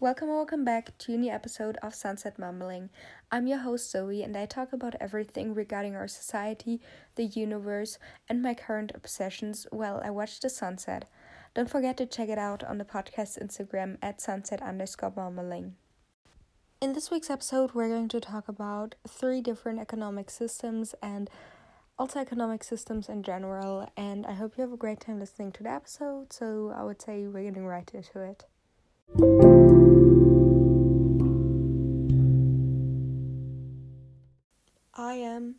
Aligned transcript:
Welcome, 0.00 0.28
welcome 0.28 0.64
back 0.64 0.96
to 0.98 1.14
a 1.14 1.16
new 1.16 1.32
episode 1.32 1.76
of 1.82 1.92
Sunset 1.92 2.38
Mumbling. 2.38 2.90
I'm 3.32 3.48
your 3.48 3.58
host 3.58 3.90
Zoe, 3.90 4.22
and 4.22 4.36
I 4.36 4.46
talk 4.46 4.72
about 4.72 4.94
everything 5.00 5.54
regarding 5.54 5.96
our 5.96 6.06
society, 6.06 6.80
the 7.16 7.24
universe, 7.24 7.98
and 8.28 8.40
my 8.40 8.54
current 8.54 8.92
obsessions 8.94 9.66
while 9.72 10.00
I 10.04 10.10
watch 10.10 10.38
the 10.38 10.50
sunset. 10.50 11.10
Don't 11.52 11.68
forget 11.68 11.96
to 11.96 12.06
check 12.06 12.28
it 12.28 12.38
out 12.38 12.62
on 12.62 12.78
the 12.78 12.84
podcast 12.84 13.42
Instagram 13.42 13.98
at 14.00 14.20
sunset 14.20 14.62
underscore 14.62 15.12
mumbling. 15.16 15.74
In 16.80 16.92
this 16.92 17.10
week's 17.10 17.28
episode, 17.28 17.74
we're 17.74 17.88
going 17.88 18.06
to 18.10 18.20
talk 18.20 18.46
about 18.46 18.94
three 19.08 19.40
different 19.40 19.80
economic 19.80 20.30
systems 20.30 20.94
and 21.02 21.28
also 21.98 22.20
economic 22.20 22.62
systems 22.62 23.08
in 23.08 23.24
general. 23.24 23.90
And 23.96 24.26
I 24.26 24.34
hope 24.34 24.56
you 24.56 24.62
have 24.62 24.72
a 24.72 24.76
great 24.76 25.00
time 25.00 25.18
listening 25.18 25.50
to 25.54 25.64
the 25.64 25.72
episode. 25.72 26.32
So 26.32 26.72
I 26.72 26.84
would 26.84 27.02
say 27.02 27.26
we're 27.26 27.42
getting 27.42 27.66
right 27.66 27.90
into 27.92 28.20
it. 28.22 28.44
Am 35.38 35.54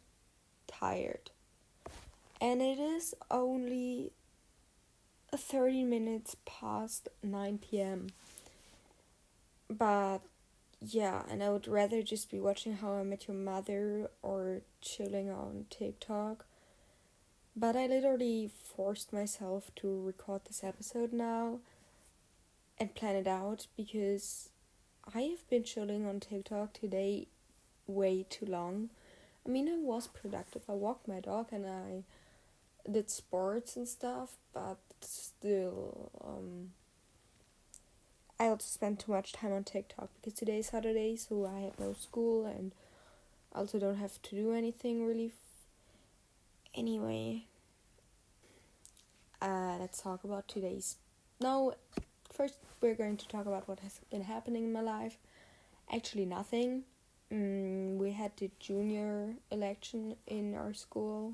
tired. 0.67 1.31
And 2.39 2.61
it 2.61 2.79
is 2.79 3.15
only 3.31 4.11
30 5.35 5.83
minutes 5.83 6.35
past 6.45 7.09
9 7.23 7.57
pm. 7.59 8.07
But 9.69 10.19
yeah, 10.81 11.23
and 11.29 11.43
I 11.43 11.49
would 11.49 11.67
rather 11.67 12.01
just 12.01 12.31
be 12.31 12.39
watching 12.39 12.77
How 12.77 12.93
I 12.93 13.03
Met 13.03 13.27
Your 13.27 13.35
Mother 13.35 14.09
or 14.21 14.61
chilling 14.81 15.29
on 15.29 15.65
TikTok. 15.69 16.45
But 17.55 17.75
I 17.75 17.87
literally 17.87 18.49
forced 18.75 19.11
myself 19.11 19.71
to 19.77 20.01
record 20.01 20.43
this 20.45 20.63
episode 20.63 21.11
now 21.11 21.59
and 22.77 22.95
plan 22.95 23.15
it 23.15 23.27
out 23.27 23.67
because 23.75 24.49
I 25.13 25.21
have 25.21 25.47
been 25.49 25.63
chilling 25.63 26.05
on 26.05 26.21
TikTok 26.21 26.73
today 26.73 27.27
way 27.85 28.25
too 28.29 28.45
long. 28.45 28.89
I 29.49 29.51
mean, 29.51 29.67
I 29.67 29.77
was 29.79 30.05
productive. 30.05 30.61
I 30.69 30.73
walked 30.73 31.07
my 31.07 31.19
dog 31.19 31.47
and 31.51 31.65
I 31.65 32.03
did 32.89 33.09
sports 33.09 33.75
and 33.75 33.87
stuff, 33.87 34.35
but 34.53 34.77
still, 35.01 36.11
um, 36.23 36.69
I 38.39 38.45
also 38.45 38.67
spent 38.67 38.99
too 38.99 39.11
much 39.11 39.33
time 39.33 39.51
on 39.51 39.63
TikTok 39.63 40.09
because 40.21 40.37
today 40.37 40.59
is 40.59 40.67
Saturday, 40.67 41.15
so 41.15 41.47
I 41.47 41.61
have 41.61 41.79
no 41.79 41.93
school 41.93 42.45
and 42.45 42.73
also 43.51 43.79
don't 43.79 43.97
have 43.97 44.21
to 44.21 44.35
do 44.35 44.53
anything 44.53 45.07
really. 45.07 45.31
Anyway, 46.75 47.45
uh, 49.41 49.77
let's 49.79 49.99
talk 49.99 50.23
about 50.23 50.47
today's. 50.47 50.97
No, 51.41 51.73
first 52.31 52.53
we're 52.81 52.93
going 52.93 53.17
to 53.17 53.27
talk 53.27 53.47
about 53.47 53.67
what 53.67 53.79
has 53.79 53.99
been 54.11 54.25
happening 54.25 54.65
in 54.65 54.71
my 54.71 54.81
life. 54.81 55.17
Actually, 55.91 56.25
nothing. 56.27 56.83
Mm, 57.31 57.97
we 57.97 58.11
had 58.11 58.31
the 58.37 58.49
junior 58.59 59.35
election 59.51 60.15
in 60.25 60.55
our 60.55 60.73
school. 60.73 61.33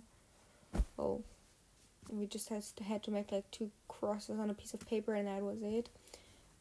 Oh, 1.00 1.24
we 2.10 2.26
just 2.28 2.50
had 2.50 2.64
to, 2.76 2.84
had 2.84 3.04
to 3.04 3.12
make 3.12 3.32
like 3.32 3.50
two 3.52 3.72
crosses 3.88 4.40
on 4.40 4.50
a 4.50 4.54
piece 4.54 4.73
of 4.73 4.86
paper, 4.88 5.14
and 5.14 5.28
that 5.28 5.42
was 5.42 5.62
it. 5.62 5.90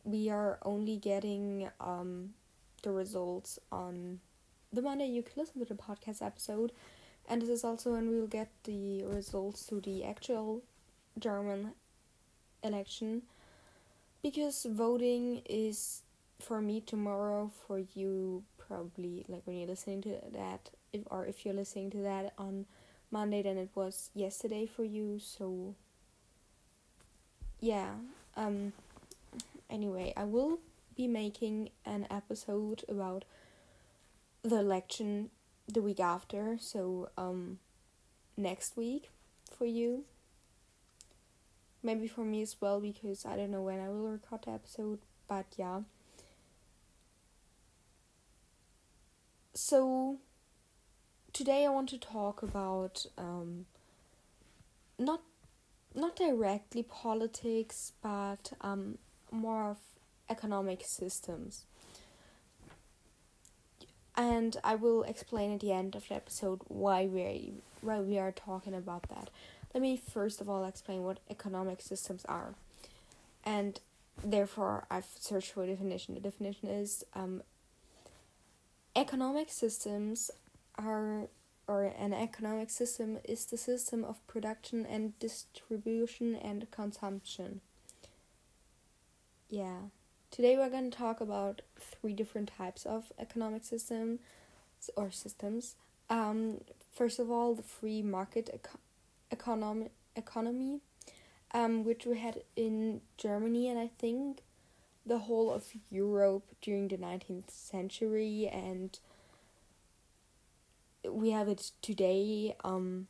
We 0.04 0.30
are 0.30 0.58
only 0.62 0.96
getting 0.96 1.68
um 1.80 2.34
the 2.82 2.92
results 2.92 3.58
on 3.72 4.20
the 4.72 4.82
Monday. 4.82 5.06
You 5.06 5.22
can 5.22 5.32
listen 5.36 5.58
to 5.60 5.64
the 5.64 5.74
podcast 5.74 6.22
episode, 6.22 6.72
and 7.28 7.42
this 7.42 7.48
is 7.48 7.64
also 7.64 7.92
when 7.92 8.08
we 8.08 8.20
will 8.20 8.28
get 8.28 8.50
the 8.64 9.04
results 9.04 9.66
to 9.66 9.80
the 9.80 10.04
actual 10.04 10.62
German 11.18 11.72
election 12.62 13.22
because 14.22 14.66
voting 14.68 15.42
is 15.44 16.00
for 16.40 16.60
me 16.60 16.80
tomorrow 16.80 17.50
for 17.66 17.78
you 17.94 18.42
probably 18.66 19.24
like 19.28 19.42
when 19.44 19.56
you're 19.56 19.68
listening 19.68 20.02
to 20.02 20.16
that 20.32 20.70
if 20.92 21.02
or 21.10 21.26
if 21.26 21.44
you're 21.44 21.54
listening 21.54 21.90
to 21.90 21.98
that 21.98 22.32
on 22.38 22.66
Monday 23.10 23.42
then 23.42 23.56
it 23.56 23.70
was 23.74 24.10
yesterday 24.14 24.66
for 24.66 24.84
you 24.84 25.18
so 25.18 25.74
yeah 27.60 27.94
um 28.36 28.72
anyway 29.70 30.12
I 30.16 30.24
will 30.24 30.58
be 30.96 31.06
making 31.08 31.70
an 31.84 32.06
episode 32.10 32.84
about 32.88 33.24
the 34.42 34.56
election 34.56 35.30
the 35.66 35.82
week 35.82 36.00
after 36.00 36.56
so 36.60 37.08
um 37.16 37.58
next 38.36 38.76
week 38.76 39.10
for 39.50 39.64
you 39.64 40.04
maybe 41.84 42.08
for 42.08 42.24
me 42.24 42.42
as 42.42 42.56
well 42.60 42.80
because 42.80 43.24
I 43.26 43.36
don't 43.36 43.50
know 43.50 43.62
when 43.62 43.78
I 43.78 43.88
will 43.88 44.08
record 44.08 44.42
the 44.46 44.52
episode, 44.52 45.00
but 45.28 45.46
yeah. 45.56 45.80
So 49.56 50.18
today 51.32 51.64
I 51.64 51.68
want 51.68 51.88
to 51.90 51.98
talk 51.98 52.42
about 52.42 53.06
um 53.16 53.66
not 54.98 55.22
not 55.94 56.16
directly 56.16 56.82
politics 56.82 57.92
but 58.02 58.52
um 58.60 58.98
more 59.30 59.70
of 59.70 59.76
economic 60.28 60.82
systems. 60.84 61.66
And 64.16 64.56
I 64.64 64.74
will 64.74 65.04
explain 65.04 65.52
at 65.54 65.60
the 65.60 65.72
end 65.72 65.94
of 65.94 66.08
the 66.08 66.14
episode 66.16 66.60
why 66.66 67.06
we 67.06 67.52
why 67.80 68.00
we 68.00 68.18
are 68.18 68.32
talking 68.32 68.74
about 68.74 69.08
that. 69.08 69.30
Let 69.72 69.82
me 69.82 69.96
first 69.96 70.40
of 70.40 70.48
all 70.48 70.64
explain 70.64 71.04
what 71.04 71.20
economic 71.30 71.80
systems 71.80 72.24
are. 72.24 72.54
And 73.44 73.78
therefore, 74.22 74.84
I've 74.90 75.06
searched 75.20 75.52
for 75.52 75.62
a 75.62 75.66
definition. 75.68 76.14
The 76.14 76.20
definition 76.20 76.68
is 76.68 77.04
um, 77.14 77.42
economic 78.96 79.50
systems 79.50 80.30
are, 80.76 81.28
or 81.66 81.84
an 81.84 82.12
economic 82.12 82.70
system 82.70 83.18
is 83.24 83.46
the 83.46 83.56
system 83.56 84.04
of 84.04 84.24
production 84.26 84.86
and 84.86 85.18
distribution 85.18 86.36
and 86.36 86.70
consumption. 86.70 87.60
Yeah. 89.48 89.90
Today 90.30 90.56
we're 90.56 90.70
going 90.70 90.90
to 90.90 90.98
talk 90.98 91.20
about 91.20 91.62
three 91.78 92.12
different 92.12 92.50
types 92.56 92.84
of 92.84 93.12
economic 93.18 93.64
system 93.64 94.18
or 94.96 95.10
systems. 95.10 95.76
Um, 96.10 96.60
first 96.92 97.18
of 97.18 97.30
all, 97.30 97.54
the 97.54 97.62
free 97.62 98.02
market 98.02 98.50
eco- 98.52 98.78
economy 99.30 99.90
economy 100.16 100.80
um, 101.54 101.84
which 101.84 102.04
we 102.04 102.18
had 102.18 102.42
in 102.56 103.00
Germany 103.16 103.68
and 103.68 103.78
I 103.78 103.88
think 103.98 104.42
the 105.06 105.18
whole 105.18 105.50
of 105.50 105.64
Europe 105.90 106.44
during 106.62 106.88
the 106.88 106.96
19th 106.96 107.50
century 107.50 108.48
and 108.52 108.98
we 111.08 111.30
have 111.30 111.48
it 111.48 111.70
today 111.82 112.56
um, 112.64 113.06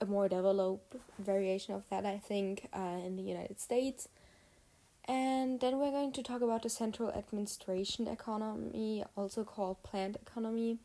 a 0.00 0.06
more 0.06 0.28
developed 0.28 0.96
variation 1.18 1.74
of 1.74 1.88
that 1.90 2.04
I 2.04 2.18
think 2.18 2.68
uh, 2.72 2.98
in 3.06 3.16
the 3.16 3.22
United 3.22 3.60
States. 3.60 4.08
And 5.06 5.58
then 5.60 5.78
we're 5.78 5.90
going 5.90 6.12
to 6.12 6.22
talk 6.22 6.42
about 6.42 6.62
the 6.62 6.68
central 6.68 7.10
administration 7.10 8.06
economy 8.06 9.04
also 9.16 9.42
called 9.44 9.82
planned 9.82 10.16
economy 10.16 10.78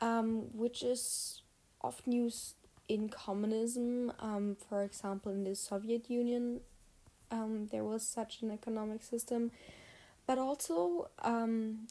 um, 0.00 0.54
which 0.54 0.82
is 0.82 1.42
often 1.82 2.12
used 2.12 2.54
in 2.88 3.08
communism, 3.08 4.12
um, 4.20 4.56
for 4.68 4.82
example, 4.82 5.32
in 5.32 5.44
the 5.44 5.54
Soviet 5.54 6.08
Union, 6.08 6.60
um, 7.30 7.68
there 7.70 7.84
was 7.84 8.02
such 8.02 8.42
an 8.42 8.50
economic 8.50 9.02
system, 9.02 9.50
but 10.26 10.38
also 10.38 11.10
um, 11.22 11.86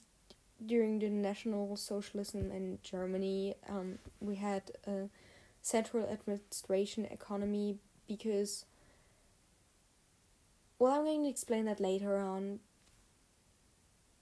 during 0.66 1.00
the 1.00 1.10
National 1.10 1.76
Socialism 1.76 2.52
in 2.52 2.80
Germany, 2.84 3.56
um, 3.70 4.00
we 4.20 4.36
had 4.36 4.72
a 4.88 5.10
central 5.62 6.08
administration 6.08 7.06
economy 7.06 7.78
because. 8.08 8.66
Well, 10.78 10.92
I'm 10.92 11.06
going 11.06 11.24
to 11.24 11.30
explain 11.30 11.66
that 11.66 11.80
later 11.80 12.18
on, 12.18 12.60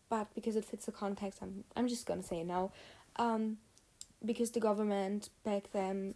but 0.08 0.28
because 0.36 0.56
it 0.56 0.66
fits 0.66 0.86
the 0.86 0.92
context, 0.92 1.40
I'm 1.42 1.64
I'm 1.76 1.88
just 1.88 2.06
gonna 2.06 2.22
say 2.22 2.42
it 2.42 2.46
now. 2.46 2.72
Um, 3.16 3.58
because 4.24 4.52
the 4.52 4.60
government 4.60 5.30
back 5.44 5.72
then 5.74 6.14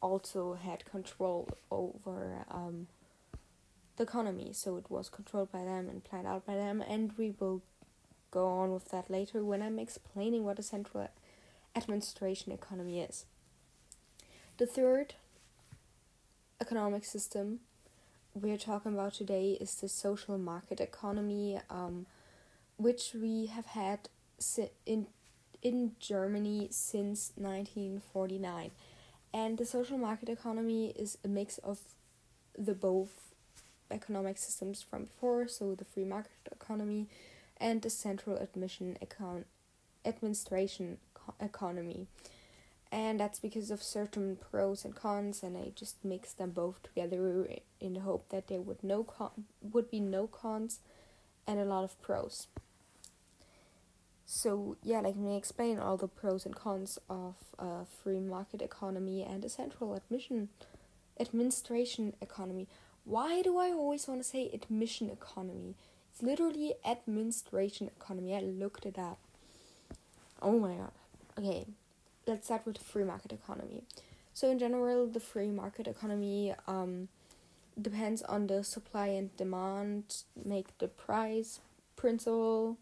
also 0.00 0.54
had 0.54 0.84
control 0.84 1.48
over 1.70 2.44
um, 2.50 2.86
the 3.96 4.02
economy, 4.02 4.52
so 4.52 4.76
it 4.76 4.90
was 4.90 5.08
controlled 5.08 5.52
by 5.52 5.64
them 5.64 5.88
and 5.88 6.02
planned 6.02 6.26
out 6.26 6.46
by 6.46 6.54
them, 6.54 6.82
and 6.86 7.12
we 7.16 7.34
will 7.38 7.62
go 8.30 8.46
on 8.48 8.72
with 8.72 8.90
that 8.90 9.10
later 9.10 9.44
when 9.44 9.62
I'm 9.62 9.78
explaining 9.78 10.44
what 10.44 10.58
a 10.58 10.62
central 10.62 11.08
administration 11.76 12.52
economy 12.52 13.00
is. 13.00 13.24
The 14.58 14.66
third 14.66 15.14
economic 16.60 17.04
system 17.04 17.60
we're 18.34 18.58
talking 18.58 18.94
about 18.94 19.14
today 19.14 19.56
is 19.60 19.76
the 19.76 19.88
social 19.88 20.38
market 20.38 20.80
economy, 20.80 21.60
um, 21.70 22.06
which 22.76 23.12
we 23.14 23.46
have 23.46 23.66
had 23.66 24.08
in 24.84 25.06
in 25.62 25.92
Germany 25.98 26.68
since 26.70 27.32
1949. 27.36 28.70
And 29.32 29.56
the 29.56 29.64
social 29.64 29.98
market 29.98 30.28
economy 30.28 30.90
is 30.90 31.16
a 31.24 31.28
mix 31.28 31.58
of 31.58 31.78
the 32.56 32.74
both 32.74 33.33
economic 33.90 34.38
systems 34.38 34.82
from 34.82 35.04
before, 35.04 35.48
so 35.48 35.74
the 35.74 35.84
free 35.84 36.04
market 36.04 36.32
economy 36.50 37.08
and 37.58 37.82
the 37.82 37.90
central 37.90 38.36
admission 38.36 38.96
account 39.00 39.46
administration 40.04 40.98
economy. 41.40 42.06
And 42.92 43.18
that's 43.18 43.40
because 43.40 43.70
of 43.70 43.82
certain 43.82 44.36
pros 44.36 44.84
and 44.84 44.94
cons 44.94 45.42
and 45.42 45.56
i 45.56 45.72
just 45.74 46.04
mixed 46.04 46.38
them 46.38 46.50
both 46.50 46.82
together 46.82 47.48
in 47.80 47.94
the 47.94 48.00
hope 48.00 48.28
that 48.28 48.46
there 48.46 48.60
would 48.60 48.84
no 48.84 49.02
con- 49.02 49.46
would 49.60 49.90
be 49.90 50.00
no 50.00 50.26
cons 50.26 50.78
and 51.46 51.58
a 51.58 51.64
lot 51.64 51.84
of 51.84 52.00
pros. 52.00 52.46
So 54.26 54.76
yeah 54.82 55.00
let 55.00 55.16
me 55.16 55.36
explain 55.36 55.78
all 55.78 55.96
the 55.96 56.08
pros 56.08 56.46
and 56.46 56.54
cons 56.54 56.98
of 57.08 57.34
a 57.58 57.84
free 57.84 58.20
market 58.20 58.62
economy 58.62 59.22
and 59.22 59.44
a 59.44 59.48
central 59.48 59.94
admission 59.94 60.50
administration 61.18 62.14
economy 62.20 62.68
why 63.04 63.42
do 63.42 63.58
i 63.58 63.70
always 63.70 64.08
want 64.08 64.20
to 64.20 64.28
say 64.28 64.50
admission 64.52 65.10
economy? 65.10 65.74
It's 66.10 66.22
literally 66.22 66.74
administration 66.86 67.88
economy. 67.88 68.36
I 68.36 68.40
looked 68.40 68.86
it 68.86 68.98
up. 68.98 69.18
Oh 70.40 70.58
my 70.58 70.74
god. 70.74 70.92
Okay 71.38 71.66
let's 72.26 72.46
start 72.46 72.62
with 72.64 72.78
the 72.78 72.84
free 72.84 73.04
market 73.04 73.32
economy. 73.32 73.82
So 74.32 74.50
in 74.50 74.58
general 74.58 75.06
the 75.06 75.20
free 75.20 75.50
market 75.50 75.86
economy 75.86 76.54
um, 76.66 77.08
depends 77.80 78.22
on 78.22 78.46
the 78.46 78.64
supply 78.64 79.08
and 79.08 79.36
demand 79.36 80.22
make 80.44 80.76
the 80.78 80.88
price 80.88 81.60
principle 81.96 82.78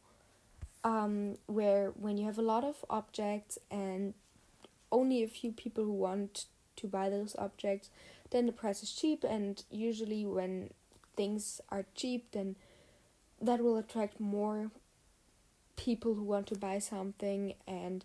um, 0.84 1.36
where 1.46 1.90
when 1.90 2.16
you 2.16 2.26
have 2.26 2.38
a 2.38 2.42
lot 2.42 2.64
of 2.64 2.84
objects 2.90 3.58
and 3.70 4.14
only 4.90 5.22
a 5.22 5.28
few 5.28 5.52
people 5.52 5.84
who 5.84 5.92
want 5.92 6.46
to 6.76 6.86
buy 6.86 7.08
those 7.08 7.36
objects 7.38 7.90
then 8.32 8.46
the 8.46 8.52
price 8.52 8.82
is 8.82 8.92
cheap 8.92 9.24
and 9.24 9.64
usually 9.70 10.26
when 10.26 10.70
things 11.16 11.60
are 11.68 11.84
cheap 11.94 12.26
then 12.32 12.56
that 13.40 13.60
will 13.60 13.76
attract 13.76 14.18
more 14.18 14.70
people 15.76 16.14
who 16.14 16.24
want 16.24 16.46
to 16.46 16.56
buy 16.56 16.78
something 16.78 17.54
and 17.66 18.04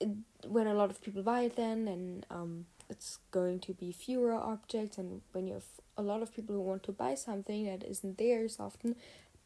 it, 0.00 0.08
when 0.46 0.66
a 0.66 0.74
lot 0.74 0.90
of 0.90 1.00
people 1.02 1.22
buy 1.22 1.42
it 1.42 1.56
then 1.56 1.86
and 1.86 2.26
um 2.30 2.66
it's 2.90 3.18
going 3.30 3.60
to 3.60 3.74
be 3.74 3.92
fewer 3.92 4.32
objects 4.32 4.98
and 4.98 5.20
when 5.32 5.46
you 5.46 5.54
have 5.54 5.64
a 5.96 6.02
lot 6.02 6.22
of 6.22 6.34
people 6.34 6.54
who 6.54 6.62
want 6.62 6.82
to 6.82 6.92
buy 6.92 7.14
something 7.14 7.66
that 7.66 7.84
isn't 7.84 8.18
theirs 8.18 8.56
often 8.58 8.96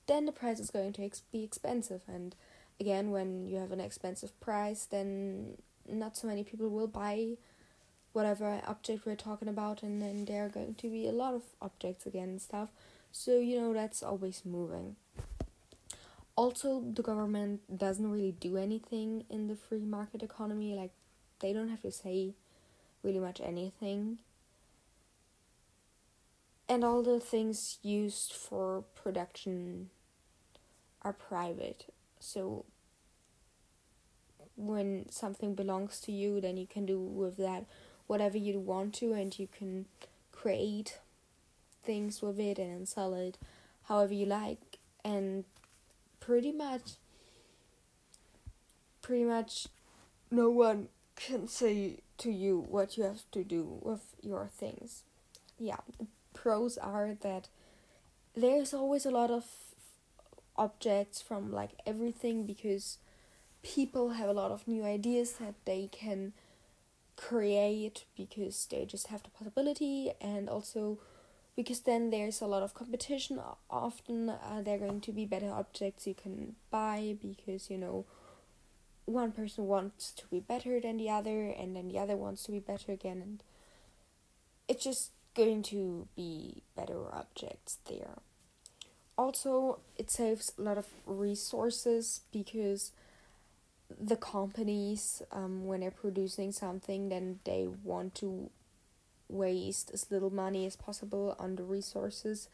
then 0.06 0.26
the 0.26 0.32
price 0.32 0.58
is 0.58 0.70
going 0.70 0.92
to 0.92 1.04
ex- 1.04 1.22
be 1.32 1.42
expensive. 1.44 2.02
And 2.06 2.34
again 2.80 3.10
when 3.10 3.46
you 3.46 3.56
have 3.56 3.72
an 3.72 3.80
expensive 3.80 4.38
price 4.40 4.86
then 4.86 5.56
not 5.88 6.16
so 6.16 6.26
many 6.26 6.44
people 6.44 6.68
will 6.68 6.86
buy 6.86 7.36
whatever 8.12 8.60
object 8.66 9.06
we're 9.06 9.16
talking 9.16 9.48
about 9.48 9.82
and 9.82 10.00
then 10.00 10.24
there 10.24 10.44
are 10.44 10.48
going 10.48 10.74
to 10.74 10.90
be 10.90 11.06
a 11.08 11.12
lot 11.12 11.34
of 11.34 11.42
objects 11.60 12.06
again 12.06 12.28
and 12.28 12.42
stuff. 12.42 12.68
So 13.10 13.38
you 13.38 13.60
know 13.60 13.72
that's 13.72 14.02
always 14.02 14.42
moving. 14.44 14.96
Also 16.36 16.82
the 16.94 17.02
government 17.02 17.60
doesn't 17.76 18.10
really 18.10 18.32
do 18.32 18.56
anything 18.56 19.24
in 19.28 19.48
the 19.48 19.56
free 19.56 19.84
market 19.84 20.22
economy 20.22 20.74
like 20.74 20.92
they 21.40 21.52
don't 21.52 21.68
have 21.68 21.82
to 21.82 21.92
say 21.92 22.34
really 23.02 23.18
much 23.18 23.40
anything. 23.40 24.18
And 26.68 26.84
all 26.84 27.02
the 27.02 27.20
things 27.20 27.78
used 27.82 28.32
for 28.32 28.84
production 28.94 29.90
are 31.02 31.12
private. 31.12 31.92
So 32.18 32.64
when 34.56 35.06
something 35.10 35.54
belongs 35.54 36.00
to 36.00 36.12
you 36.12 36.40
then 36.40 36.56
you 36.56 36.66
can 36.66 36.86
do 36.86 36.98
with 36.98 37.36
that 37.38 37.64
whatever 38.06 38.38
you 38.38 38.58
want 38.58 38.94
to 38.94 39.12
and 39.12 39.38
you 39.38 39.46
can 39.46 39.86
create 40.30 40.98
things 41.82 42.22
with 42.22 42.38
it 42.38 42.58
and 42.58 42.88
sell 42.88 43.14
it 43.14 43.38
however 43.84 44.14
you 44.14 44.26
like 44.26 44.78
and 45.04 45.44
pretty 46.20 46.52
much 46.52 46.92
pretty 49.02 49.24
much 49.24 49.66
no 50.30 50.48
one 50.48 50.88
can 51.16 51.46
say 51.46 51.98
to 52.18 52.30
you 52.30 52.64
what 52.68 52.96
you 52.96 53.04
have 53.04 53.22
to 53.32 53.44
do 53.44 53.78
with 53.82 54.14
your 54.22 54.46
things. 54.46 55.02
Yeah, 55.58 55.78
the 55.98 56.06
pros 56.32 56.78
are 56.78 57.14
that 57.20 57.48
there's 58.34 58.72
always 58.72 59.04
a 59.04 59.10
lot 59.10 59.30
of 59.30 59.44
objects 60.56 61.20
from 61.20 61.52
like 61.52 61.70
everything 61.86 62.46
because 62.46 62.98
people 63.62 64.10
have 64.10 64.28
a 64.28 64.32
lot 64.32 64.50
of 64.50 64.66
new 64.66 64.84
ideas 64.84 65.32
that 65.34 65.54
they 65.64 65.88
can 65.92 66.32
create 67.28 68.04
because 68.16 68.66
they 68.70 68.84
just 68.84 69.06
have 69.08 69.22
the 69.22 69.30
possibility 69.30 70.12
and 70.20 70.48
also 70.48 70.98
because 71.54 71.80
then 71.80 72.10
there's 72.10 72.40
a 72.40 72.46
lot 72.46 72.62
of 72.62 72.74
competition 72.74 73.38
often 73.70 74.30
uh, 74.30 74.60
there 74.64 74.76
are 74.76 74.86
going 74.86 75.00
to 75.00 75.12
be 75.12 75.24
better 75.24 75.50
objects 75.50 76.06
you 76.06 76.14
can 76.14 76.56
buy 76.70 77.16
because 77.20 77.70
you 77.70 77.78
know 77.78 78.04
one 79.04 79.32
person 79.32 79.66
wants 79.66 80.12
to 80.12 80.26
be 80.28 80.40
better 80.40 80.80
than 80.80 80.96
the 80.96 81.10
other 81.10 81.48
and 81.48 81.76
then 81.76 81.88
the 81.88 81.98
other 81.98 82.16
wants 82.16 82.42
to 82.42 82.52
be 82.52 82.60
better 82.60 82.92
again 82.92 83.20
and 83.20 83.42
it's 84.68 84.84
just 84.84 85.10
going 85.34 85.62
to 85.62 86.08
be 86.14 86.62
better 86.76 87.12
objects 87.12 87.78
there. 87.88 88.18
Also 89.16 89.80
it 89.96 90.10
saves 90.10 90.52
a 90.58 90.62
lot 90.62 90.78
of 90.78 90.86
resources 91.06 92.22
because 92.32 92.92
the 94.00 94.16
companies 94.16 95.22
um, 95.32 95.66
when 95.66 95.80
they're 95.80 95.90
producing 95.90 96.52
something 96.52 97.08
then 97.08 97.38
they 97.44 97.66
want 97.84 98.14
to 98.14 98.50
waste 99.28 99.90
as 99.92 100.10
little 100.10 100.30
money 100.30 100.66
as 100.66 100.76
possible 100.76 101.34
on 101.38 101.56
the 101.56 101.62
resources 101.62 102.48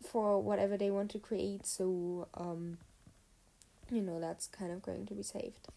for 0.00 0.40
whatever 0.40 0.76
they 0.76 0.90
want 0.90 1.10
to 1.10 1.18
create. 1.18 1.66
So 1.66 2.28
um, 2.34 2.78
you 3.90 4.00
know 4.00 4.20
that's 4.20 4.46
kind 4.46 4.72
of 4.72 4.82
going 4.82 5.06
to 5.06 5.14
be 5.14 5.22
saved. 5.22 5.68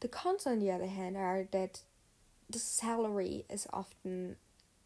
The 0.00 0.08
cons 0.08 0.46
on 0.46 0.58
the 0.58 0.70
other 0.70 0.86
hand 0.86 1.16
are 1.16 1.46
that 1.52 1.80
the 2.48 2.58
salary 2.58 3.44
is 3.48 3.66
often 3.72 4.36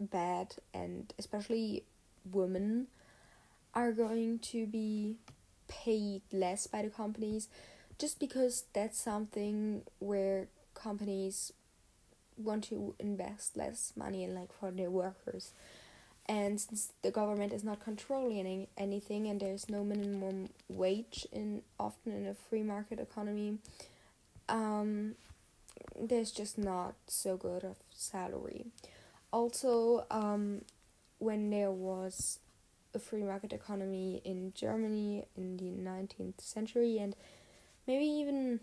bad 0.00 0.54
and 0.72 1.12
especially 1.18 1.82
women 2.30 2.86
are 3.74 3.90
going 3.90 4.38
to 4.38 4.64
be 4.66 5.16
paid 5.66 6.22
less 6.32 6.66
by 6.68 6.82
the 6.82 6.88
companies 6.88 7.48
just 7.98 8.18
because 8.20 8.64
that's 8.72 8.98
something 8.98 9.82
where 9.98 10.46
companies 10.74 11.52
want 12.36 12.64
to 12.64 12.94
invest 12.98 13.56
less 13.56 13.92
money 13.96 14.22
in 14.22 14.34
like 14.34 14.52
for 14.52 14.70
their 14.70 14.90
workers. 14.90 15.52
And 16.26 16.60
since 16.60 16.92
the 17.02 17.10
government 17.10 17.52
is 17.52 17.64
not 17.64 17.80
controlling 17.80 18.38
any, 18.38 18.68
anything 18.76 19.26
and 19.26 19.40
there's 19.40 19.68
no 19.68 19.82
minimum 19.82 20.50
wage 20.68 21.26
in 21.32 21.62
often 21.80 22.12
in 22.12 22.26
a 22.26 22.34
free 22.34 22.62
market 22.62 23.00
economy 23.00 23.58
um 24.48 25.14
there's 25.98 26.30
just 26.30 26.58
not 26.58 26.94
so 27.06 27.36
good 27.36 27.64
of 27.64 27.76
salary. 27.90 28.66
Also 29.32 30.06
um 30.10 30.62
when 31.18 31.50
there 31.50 31.70
was 31.70 32.38
a 32.94 32.98
free 32.98 33.22
market 33.22 33.52
economy 33.52 34.22
in 34.24 34.52
Germany 34.54 35.24
in 35.36 35.56
the 35.56 35.90
19th 35.90 36.40
century 36.40 36.98
and 36.98 37.14
maybe 37.88 38.04
even 38.04 38.60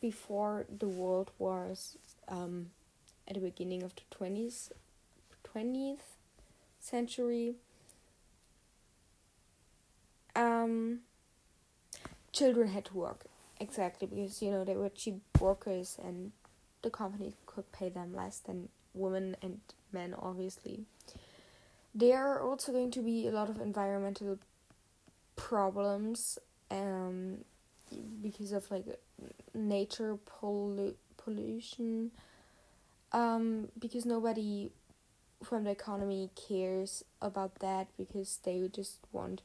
before 0.00 0.64
the 0.78 0.86
world 0.86 1.30
wars 1.38 1.98
um 2.28 2.70
at 3.28 3.34
the 3.34 3.40
beginning 3.40 3.82
of 3.82 3.92
the 3.96 4.02
20th 4.16 4.70
20th 5.44 6.16
century. 6.80 7.56
Um 10.36 11.00
children 12.32 12.68
had 12.68 12.84
to 12.86 12.94
work 12.94 13.26
exactly 13.60 14.06
because 14.06 14.42
you 14.42 14.50
know 14.50 14.64
they 14.64 14.76
were 14.76 14.88
cheap 14.88 15.20
workers 15.40 15.98
and 16.02 16.32
the 16.82 16.90
company 16.90 17.34
could 17.46 17.70
pay 17.72 17.88
them 17.88 18.14
less 18.14 18.38
than 18.38 18.68
women 18.94 19.36
and 19.42 19.60
men 19.92 20.14
obviously. 20.14 20.84
There 21.94 22.26
are 22.26 22.40
also 22.40 22.72
going 22.72 22.90
to 22.92 23.02
be 23.02 23.26
a 23.26 23.30
lot 23.30 23.48
of 23.48 23.60
environmental 23.60 24.38
problems 25.36 26.38
um 26.70 27.44
because 28.22 28.52
of 28.52 28.70
like 28.70 28.84
nature 29.54 30.18
pollu- 30.26 30.94
pollution. 31.16 32.10
Um, 33.12 33.68
because 33.78 34.04
nobody 34.04 34.70
from 35.42 35.64
the 35.64 35.70
economy 35.70 36.30
cares 36.36 37.04
about 37.22 37.56
that 37.60 37.88
because 37.96 38.38
they 38.44 38.68
just 38.72 38.98
want 39.12 39.42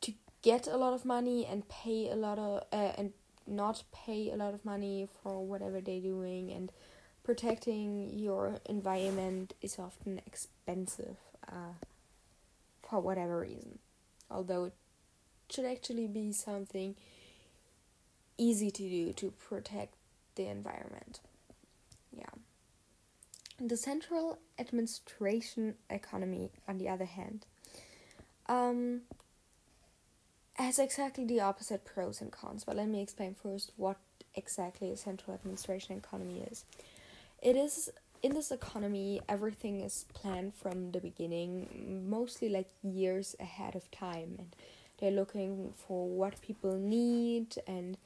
to 0.00 0.12
get 0.42 0.66
a 0.66 0.76
lot 0.76 0.92
of 0.92 1.04
money 1.04 1.46
and 1.46 1.68
pay 1.68 2.08
a 2.10 2.16
lot 2.16 2.38
of 2.38 2.62
uh, 2.72 2.92
and 2.96 3.12
not 3.46 3.82
pay 3.92 4.30
a 4.30 4.36
lot 4.36 4.54
of 4.54 4.64
money 4.64 5.06
for 5.22 5.44
whatever 5.44 5.80
they're 5.80 6.00
doing 6.00 6.50
and 6.52 6.70
protecting 7.24 8.10
your 8.18 8.60
environment 8.66 9.54
is 9.60 9.78
often 9.78 10.20
expensive 10.26 11.16
uh, 11.48 11.74
for 12.82 13.00
whatever 13.00 13.40
reason. 13.40 13.78
Although 14.30 14.64
it 14.64 14.74
should 15.50 15.64
actually 15.64 16.06
be 16.06 16.32
something 16.32 16.96
easy 18.46 18.70
to 18.70 18.82
do 18.96 19.12
to 19.12 19.26
protect 19.48 19.94
the 20.36 20.46
environment 20.46 21.20
yeah 22.22 22.34
the 23.68 23.76
central 23.76 24.38
administration 24.58 25.74
economy, 25.88 26.50
on 26.66 26.78
the 26.78 26.88
other 26.88 27.04
hand, 27.04 27.46
um, 28.46 29.02
has 30.54 30.78
exactly 30.78 31.24
the 31.24 31.40
opposite 31.40 31.84
pros 31.84 32.20
and 32.20 32.32
cons, 32.32 32.64
but 32.64 32.76
let 32.76 32.88
me 32.88 33.00
explain 33.00 33.34
first 33.34 33.72
what 33.76 33.98
exactly 34.34 34.90
a 34.90 34.96
central 34.96 35.34
administration 35.34 35.96
economy 35.96 36.46
is. 36.50 36.64
It 37.40 37.56
is 37.56 37.90
in 38.22 38.34
this 38.34 38.50
economy, 38.50 39.20
everything 39.28 39.80
is 39.80 40.06
planned 40.12 40.54
from 40.54 40.92
the 40.92 41.00
beginning, 41.00 42.04
mostly 42.08 42.48
like 42.48 42.68
years 42.82 43.34
ahead 43.40 43.74
of 43.74 43.90
time, 43.90 44.36
and 44.38 44.56
they're 45.02 45.10
looking 45.10 45.74
for 45.76 46.08
what 46.08 46.40
people 46.40 46.78
need 46.78 47.56
and 47.66 47.98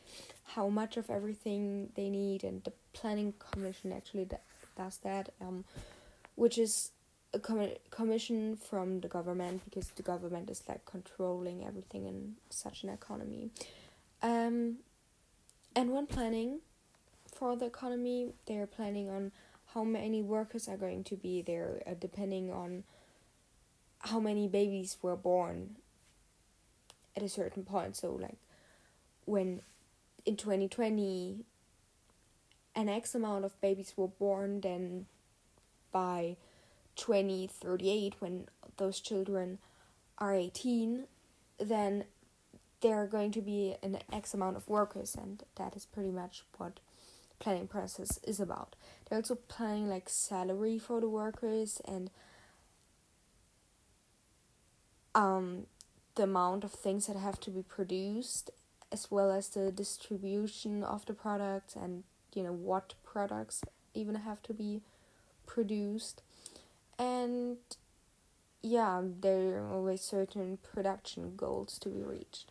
how 0.45 0.69
much 0.69 0.97
of 0.97 1.11
everything 1.11 1.91
they 1.95 2.09
need, 2.09 2.43
and 2.43 2.65
the 2.65 2.73
planning 2.95 3.35
commission 3.53 3.93
actually 3.93 4.27
does 4.79 4.97
that, 5.05 5.29
um, 5.43 5.65
which 6.37 6.57
is 6.57 6.93
a 7.35 7.39
com- 7.39 7.77
commission 7.91 8.57
from 8.57 9.01
the 9.01 9.09
government 9.09 9.63
because 9.67 9.89
the 9.89 10.03
government 10.03 10.49
is 10.49 10.63
like 10.67 10.87
controlling 10.87 11.67
everything 11.67 12.07
in 12.07 12.37
such 12.49 12.83
an 12.83 12.89
economy. 12.89 13.51
Um, 14.23 14.77
and 15.75 15.91
when 15.91 16.07
planning 16.07 16.61
for 17.31 17.57
the 17.57 17.67
economy, 17.67 18.33
they're 18.47 18.67
planning 18.67 19.11
on 19.11 19.33
how 19.75 19.85
many 19.85 20.23
workers 20.23 20.67
are 20.67 20.79
going 20.79 21.05
to 21.05 21.17
be 21.17 21.43
there, 21.43 21.83
uh, 21.87 21.91
depending 22.01 22.51
on 22.51 22.85
how 23.99 24.19
many 24.19 24.49
babies 24.49 24.97
were 25.03 25.17
born 25.17 25.77
at 27.17 27.23
a 27.23 27.29
certain 27.29 27.65
point. 27.65 27.97
So, 27.97 28.13
like, 28.13 28.39
when 29.25 29.63
in 30.25 30.37
2020 30.37 31.45
an 32.75 32.89
X 32.89 33.15
amount 33.15 33.45
of 33.45 33.59
babies 33.61 33.95
were 33.97 34.09
born, 34.09 34.61
then 34.61 35.07
by 35.93 36.37
2038, 36.97 38.17
when 38.19 38.47
those 38.77 39.01
children 39.01 39.59
are 40.19 40.35
18, 40.35 41.07
then 41.59 42.05
there 42.83 42.97
are 42.97 43.07
going 43.07 43.33
to 43.33 43.41
be 43.41 43.77
an 43.83 43.99
X 44.13 44.35
amount 44.35 44.57
of 44.57 44.69
workers, 44.69 45.15
and 45.15 45.43
that 45.57 45.75
is 45.75 45.87
pretty 45.87 46.11
much 46.11 46.45
what 46.59 46.81
planning 47.39 47.67
process 47.67 48.19
is 48.23 48.41
about. 48.41 48.77
They're 49.09 49.19
also 49.19 49.35
planning 49.35 49.89
like 49.89 50.09
salary 50.09 50.79
for 50.79 51.01
the 51.01 51.09
workers 51.09 51.81
and 51.85 52.11
um 55.15 55.67
the 56.17 56.25
amount 56.25 56.65
of 56.65 56.73
things 56.73 57.07
that 57.07 57.17
have 57.17 57.39
to 57.41 57.51
be 57.51 57.63
produced 57.63 58.51
as 58.91 59.11
well 59.11 59.31
as 59.31 59.49
the 59.49 59.71
distribution 59.71 60.83
of 60.83 61.07
the 61.07 61.13
products 61.13 61.77
and 61.77 62.05
you 62.35 62.43
know 62.43 62.53
what 62.53 62.95
products 63.05 63.63
even 63.95 64.15
have 64.17 64.43
to 64.43 64.53
be 64.53 64.83
produced. 65.47 66.23
And 66.99 67.59
yeah 68.63 69.03
there 69.21 69.63
are 69.63 69.73
always 69.73 70.01
certain 70.01 70.59
production 70.63 71.35
goals 71.37 71.79
to 71.81 71.89
be 71.89 72.03
reached. 72.03 72.51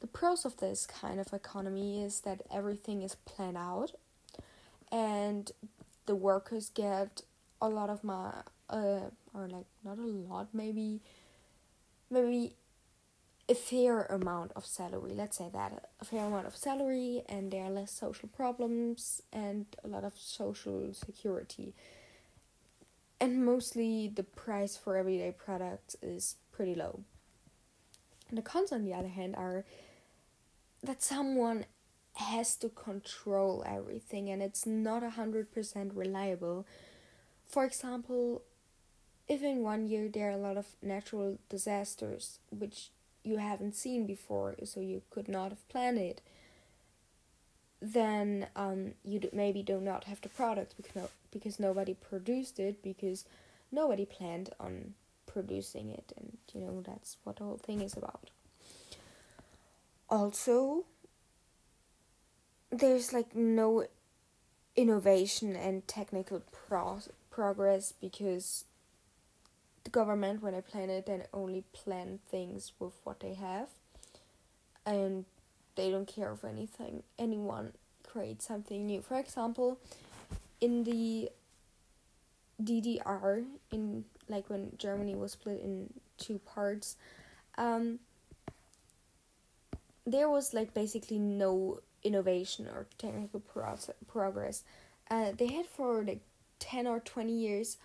The 0.00 0.06
pros 0.06 0.44
of 0.44 0.56
this 0.56 0.86
kind 0.86 1.20
of 1.20 1.32
economy 1.32 2.02
is 2.02 2.20
that 2.20 2.42
everything 2.52 3.02
is 3.02 3.14
planned 3.14 3.56
out 3.56 3.92
and 4.90 5.52
the 6.06 6.16
workers 6.16 6.70
get 6.74 7.22
a 7.60 7.68
lot 7.68 7.88
of 7.88 8.02
my 8.02 8.32
uh 8.68 9.10
or 9.32 9.48
like 9.48 9.66
not 9.84 9.98
a 9.98 10.02
lot 10.02 10.48
maybe 10.52 11.00
maybe 12.10 12.54
a 13.48 13.54
fair 13.54 14.02
amount 14.04 14.52
of 14.54 14.64
salary 14.64 15.12
let's 15.14 15.38
say 15.38 15.48
that 15.52 15.90
a 16.00 16.04
fair 16.04 16.24
amount 16.24 16.46
of 16.46 16.56
salary 16.56 17.22
and 17.28 17.50
there 17.50 17.64
are 17.64 17.70
less 17.70 17.90
social 17.92 18.28
problems 18.28 19.22
and 19.32 19.66
a 19.84 19.88
lot 19.88 20.04
of 20.04 20.12
social 20.16 20.92
security 20.94 21.74
and 23.20 23.44
mostly 23.44 24.08
the 24.08 24.22
price 24.22 24.76
for 24.76 24.96
everyday 24.96 25.32
products 25.32 25.96
is 26.02 26.36
pretty 26.52 26.74
low 26.74 27.00
and 28.28 28.38
the 28.38 28.42
cons 28.42 28.72
on 28.72 28.84
the 28.84 28.94
other 28.94 29.08
hand 29.08 29.34
are 29.36 29.64
that 30.82 31.02
someone 31.02 31.64
has 32.14 32.56
to 32.56 32.68
control 32.68 33.64
everything 33.66 34.28
and 34.30 34.42
it's 34.42 34.66
not 34.66 35.02
a 35.02 35.10
hundred 35.10 35.52
percent 35.52 35.92
reliable. 35.94 36.66
For 37.46 37.64
example, 37.64 38.42
if 39.28 39.42
in 39.42 39.62
one 39.62 39.86
year 39.86 40.08
there 40.08 40.28
are 40.28 40.32
a 40.32 40.36
lot 40.36 40.56
of 40.56 40.66
natural 40.82 41.38
disasters 41.48 42.38
which 42.50 42.90
you 43.24 43.38
haven't 43.38 43.74
seen 43.74 44.06
before, 44.06 44.56
so 44.64 44.80
you 44.80 45.02
could 45.10 45.28
not 45.28 45.50
have 45.50 45.68
planned 45.68 45.98
it, 45.98 46.20
then 47.80 48.46
um, 48.54 48.92
you 49.04 49.20
maybe 49.32 49.62
do 49.62 49.80
not 49.80 50.04
have 50.04 50.20
the 50.20 50.28
product 50.28 50.74
because 50.76 50.94
no, 50.94 51.08
because 51.32 51.58
nobody 51.58 51.94
produced 51.94 52.58
it 52.60 52.82
because 52.82 53.24
nobody 53.70 54.04
planned 54.04 54.50
on 54.60 54.94
producing 55.26 55.90
it, 55.90 56.12
and 56.16 56.36
you 56.52 56.60
know 56.60 56.82
that's 56.86 57.16
what 57.24 57.36
the 57.36 57.44
whole 57.44 57.58
thing 57.58 57.80
is 57.80 57.96
about. 57.96 58.30
Also 60.08 60.84
there's 62.70 63.12
like 63.12 63.36
no 63.36 63.86
innovation 64.74 65.54
and 65.54 65.86
technical 65.86 66.42
pro- 66.50 67.00
progress 67.30 67.92
because 67.92 68.64
the 69.84 69.90
government 69.90 70.42
when 70.42 70.54
they 70.54 70.60
plan 70.60 70.90
it 70.90 71.06
they 71.06 71.22
only 71.32 71.64
plan 71.72 72.18
things 72.30 72.72
with 72.78 72.94
what 73.04 73.20
they 73.20 73.34
have 73.34 73.68
and 74.86 75.24
they 75.76 75.90
don't 75.90 76.06
care 76.06 76.32
if 76.32 76.44
anything 76.44 77.02
anyone 77.18 77.72
creates 78.06 78.46
something 78.46 78.86
new 78.86 79.00
for 79.00 79.18
example 79.18 79.78
in 80.60 80.84
the 80.84 81.30
DDR 82.62 83.44
in 83.70 84.04
like 84.28 84.48
when 84.48 84.72
Germany 84.78 85.14
was 85.14 85.32
split 85.32 85.60
in 85.60 85.92
two 86.18 86.38
parts 86.38 86.96
um 87.58 87.98
there 90.06 90.28
was 90.28 90.52
like 90.52 90.74
basically 90.74 91.18
no 91.18 91.80
innovation 92.02 92.66
or 92.66 92.86
technical 92.98 93.40
pro- 93.40 93.76
progress. 94.06 94.64
Uh, 95.10 95.32
they 95.36 95.46
had 95.48 95.66
for 95.66 96.02
like 96.02 96.20
10 96.58 96.86
or 96.86 97.00
20 97.00 97.32
years 97.32 97.76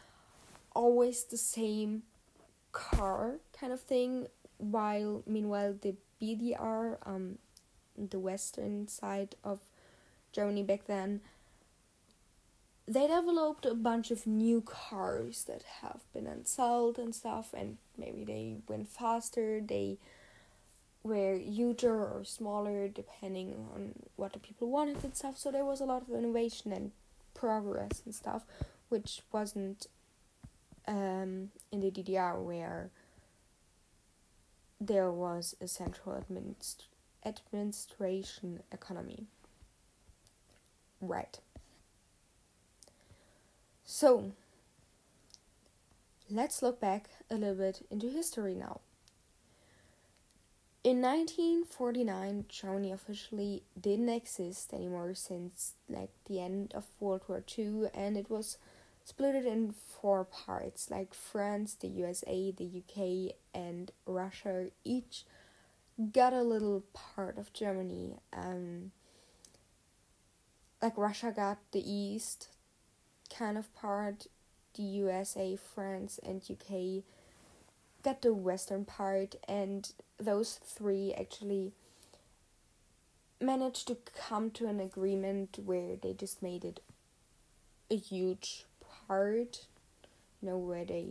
always 0.77 1.23
the 1.23 1.37
same 1.37 2.03
car 2.71 3.39
kind 3.59 3.73
of 3.73 3.81
thing, 3.81 4.27
while 4.57 5.23
meanwhile 5.25 5.73
the 5.81 5.95
BDR, 6.21 6.97
um, 7.03 7.39
the 7.97 8.19
western 8.19 8.87
side 8.87 9.35
of 9.43 9.59
Germany 10.31 10.61
back 10.61 10.85
then, 10.85 11.21
they 12.87 13.07
developed 13.07 13.65
a 13.65 13.73
bunch 13.73 14.11
of 14.11 14.27
new 14.27 14.61
cars 14.61 15.45
that 15.45 15.63
have 15.81 16.01
been 16.13 16.27
unsold 16.27 16.99
and 16.99 17.13
stuff, 17.13 17.53
and 17.53 17.77
maybe 17.97 18.23
they 18.23 18.57
went 18.69 18.87
faster, 18.87 19.59
they 19.59 19.97
were 21.03 21.37
huger 21.37 22.05
or 22.05 22.23
smaller 22.23 22.87
depending 22.87 23.55
on 23.73 23.93
what 24.15 24.33
the 24.33 24.39
people 24.39 24.69
wanted 24.69 25.03
and 25.03 25.15
stuff. 25.15 25.37
So 25.37 25.51
there 25.51 25.65
was 25.65 25.81
a 25.81 25.85
lot 25.85 26.03
of 26.03 26.13
innovation 26.13 26.71
and 26.71 26.91
progress 27.33 28.03
and 28.05 28.13
stuff, 28.13 28.43
which 28.89 29.21
wasn't 29.31 29.87
um, 30.87 31.49
in 31.71 31.81
the 31.81 31.91
DDR 31.91 32.41
where 32.41 32.89
there 34.79 35.11
was 35.11 35.55
a 35.59 35.67
central 35.67 36.15
administ- 36.15 36.87
administration 37.25 38.61
economy. 38.71 39.25
Right. 41.01 41.39
So, 43.83 44.31
let's 46.29 46.61
look 46.61 46.79
back 46.79 47.09
a 47.29 47.35
little 47.35 47.55
bit 47.55 47.85
into 47.89 48.09
history 48.09 48.53
now. 48.53 48.81
In 50.83 51.01
1949, 51.01 52.45
Germany 52.47 52.91
officially 52.91 53.63
didn't 53.79 54.09
exist 54.09 54.73
anymore 54.73 55.13
since 55.15 55.73
like 55.89 56.11
the 56.27 56.39
end 56.39 56.73
of 56.73 56.85
World 56.99 57.23
War 57.27 57.43
II, 57.57 57.89
and 57.93 58.15
it 58.17 58.29
was 58.29 58.57
split 59.07 59.35
it 59.35 59.45
in 59.45 59.71
four 59.71 60.25
parts 60.25 60.91
like 60.91 61.13
France, 61.13 61.75
the 61.75 61.87
USA, 61.87 62.51
the 62.51 62.83
UK, 62.83 63.35
and 63.53 63.89
Russia. 64.05 64.67
Each 64.83 65.23
got 66.11 66.33
a 66.33 66.41
little 66.41 66.83
part 66.93 67.37
of 67.37 67.53
Germany. 67.53 68.17
Um, 68.33 68.91
like 70.81 70.97
Russia 70.97 71.31
got 71.33 71.59
the 71.71 71.89
east 71.89 72.49
kind 73.33 73.57
of 73.57 73.73
part, 73.73 74.27
the 74.75 74.83
USA, 74.83 75.55
France, 75.55 76.19
and 76.21 76.43
UK 76.43 77.03
got 78.03 78.21
the 78.21 78.33
western 78.33 78.83
part, 78.83 79.35
and 79.47 79.93
those 80.19 80.59
three 80.65 81.13
actually 81.17 81.71
managed 83.39 83.87
to 83.87 83.97
come 84.13 84.51
to 84.51 84.67
an 84.67 84.81
agreement 84.81 85.59
where 85.63 85.95
they 85.95 86.11
just 86.11 86.43
made 86.43 86.65
it 86.65 86.81
a 87.89 87.95
huge 87.95 88.65
part, 89.07 89.65
you 90.41 90.49
know, 90.49 90.57
where 90.57 90.85
they 90.85 91.07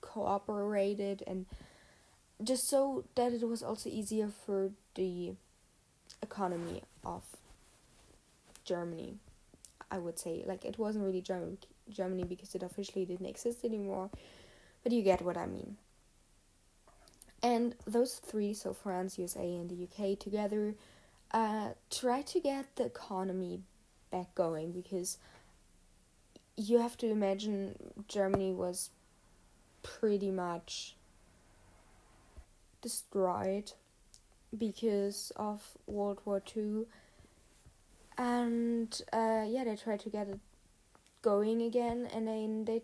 cooperated 0.00 1.22
and 1.26 1.46
just 2.42 2.68
so 2.68 3.04
that 3.14 3.32
it 3.32 3.42
was 3.42 3.62
also 3.62 3.88
easier 3.90 4.28
for 4.46 4.70
the 4.94 5.32
economy 6.22 6.82
of 7.04 7.22
Germany. 8.64 9.16
I 9.90 9.98
would 9.98 10.18
say 10.18 10.44
like 10.46 10.64
it 10.64 10.78
wasn't 10.78 11.04
really 11.04 11.22
German 11.22 11.58
Germany 11.90 12.24
because 12.24 12.54
it 12.54 12.62
officially 12.62 13.04
didn't 13.04 13.26
exist 13.26 13.64
anymore, 13.64 14.10
but 14.82 14.92
you 14.92 15.02
get 15.02 15.22
what 15.22 15.36
I 15.36 15.46
mean. 15.46 15.76
And 17.42 17.74
those 17.86 18.14
three, 18.16 18.52
so 18.52 18.72
France, 18.72 19.18
USA, 19.18 19.40
and 19.40 19.70
the 19.70 19.84
UK 19.84 20.18
together, 20.18 20.74
uh, 21.30 21.70
try 21.90 22.22
to 22.22 22.40
get 22.40 22.74
the 22.76 22.86
economy 22.86 23.60
back 24.10 24.34
going 24.34 24.72
because 24.72 25.18
you 26.58 26.80
have 26.80 26.96
to 26.98 27.08
imagine 27.08 27.76
Germany 28.08 28.52
was 28.52 28.90
pretty 29.84 30.30
much 30.30 30.96
destroyed 32.82 33.72
because 34.56 35.32
of 35.36 35.62
World 35.86 36.20
War 36.24 36.40
Two, 36.40 36.88
and 38.16 39.00
uh, 39.12 39.44
yeah, 39.46 39.64
they 39.64 39.76
tried 39.76 40.00
to 40.00 40.10
get 40.10 40.28
it 40.28 40.40
going 41.22 41.62
again, 41.62 42.08
and 42.12 42.26
then 42.26 42.64
they 42.64 42.82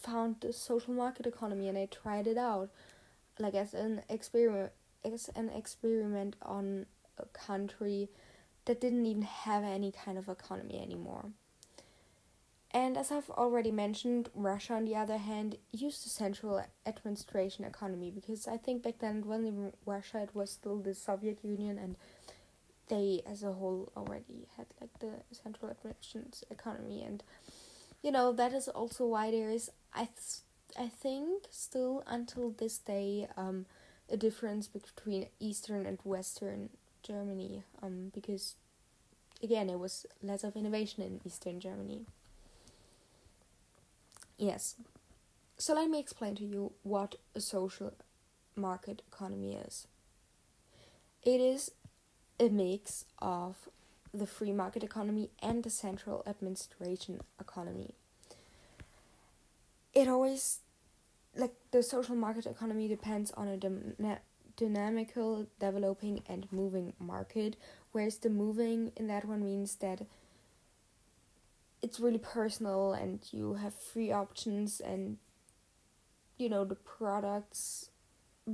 found 0.00 0.36
the 0.40 0.52
social 0.52 0.94
market 0.94 1.26
economy 1.26 1.68
and 1.68 1.76
they 1.76 1.86
tried 1.86 2.26
it 2.26 2.38
out, 2.38 2.70
like 3.38 3.54
as 3.54 3.74
an 3.74 4.00
experiment, 4.08 4.72
as 5.04 5.28
an 5.36 5.50
experiment 5.50 6.36
on 6.40 6.86
a 7.18 7.26
country 7.26 8.08
that 8.64 8.80
didn't 8.80 9.04
even 9.04 9.22
have 9.22 9.64
any 9.64 9.92
kind 9.92 10.16
of 10.16 10.28
economy 10.28 10.80
anymore. 10.80 11.26
And 12.70 12.98
as 12.98 13.10
I've 13.10 13.30
already 13.30 13.70
mentioned, 13.70 14.28
Russia, 14.34 14.74
on 14.74 14.84
the 14.84 14.94
other 14.94 15.16
hand, 15.16 15.56
used 15.72 16.04
the 16.04 16.10
central 16.10 16.62
administration 16.86 17.64
economy 17.64 18.10
because 18.10 18.46
I 18.46 18.58
think 18.58 18.82
back 18.82 18.98
then 18.98 19.18
it 19.18 19.26
wasn't 19.26 19.48
even 19.48 19.72
Russia, 19.86 20.22
it 20.22 20.34
was 20.34 20.50
still 20.50 20.76
the 20.76 20.94
Soviet 20.94 21.38
Union, 21.42 21.78
and 21.78 21.96
they 22.88 23.22
as 23.26 23.42
a 23.42 23.52
whole 23.52 23.90
already 23.96 24.48
had 24.56 24.66
like 24.80 24.90
the 25.00 25.12
central 25.32 25.70
administration 25.70 26.30
economy. 26.50 27.02
And 27.02 27.22
you 28.02 28.12
know, 28.12 28.32
that 28.32 28.52
is 28.52 28.68
also 28.68 29.06
why 29.06 29.30
there 29.30 29.50
is, 29.50 29.70
I, 29.94 30.04
th- 30.04 30.42
I 30.78 30.88
think, 30.88 31.44
still 31.50 32.04
until 32.06 32.50
this 32.50 32.78
day, 32.78 33.28
um, 33.36 33.66
a 34.10 34.16
difference 34.16 34.68
between 34.68 35.26
Eastern 35.40 35.84
and 35.86 35.98
Western 36.04 36.68
Germany, 37.02 37.62
um, 37.82 38.10
because 38.14 38.54
again, 39.42 39.70
it 39.70 39.78
was 39.78 40.06
less 40.22 40.44
of 40.44 40.54
innovation 40.54 41.02
in 41.02 41.20
Eastern 41.24 41.60
Germany. 41.60 42.06
Yes. 44.38 44.76
So 45.58 45.74
let 45.74 45.90
me 45.90 45.98
explain 45.98 46.36
to 46.36 46.44
you 46.44 46.72
what 46.84 47.16
a 47.34 47.40
social 47.40 47.92
market 48.54 49.02
economy 49.12 49.54
is. 49.54 49.88
It 51.24 51.40
is 51.40 51.72
a 52.38 52.48
mix 52.48 53.04
of 53.18 53.68
the 54.14 54.26
free 54.26 54.52
market 54.52 54.84
economy 54.84 55.30
and 55.42 55.64
the 55.64 55.70
central 55.70 56.22
administration 56.26 57.20
economy. 57.40 57.94
It 59.92 60.06
always, 60.06 60.60
like 61.36 61.54
the 61.72 61.82
social 61.82 62.14
market 62.14 62.46
economy, 62.46 62.86
depends 62.86 63.32
on 63.32 63.48
a 63.48 63.56
dyna- 63.56 64.20
dynamical, 64.56 65.46
developing, 65.58 66.22
and 66.28 66.46
moving 66.52 66.92
market, 67.00 67.56
whereas 67.90 68.18
the 68.18 68.30
moving 68.30 68.92
in 68.96 69.08
that 69.08 69.24
one 69.24 69.44
means 69.44 69.74
that 69.76 70.02
it's 71.88 71.98
really 71.98 72.18
personal 72.18 72.92
and 72.92 73.20
you 73.32 73.54
have 73.54 73.72
free 73.72 74.12
options 74.12 74.78
and 74.78 75.16
you 76.36 76.46
know 76.46 76.62
the 76.62 76.74
products 76.74 77.88